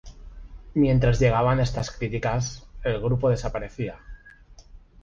[0.73, 3.99] Mientras llegaban estas críticas, el grupo desaparecía.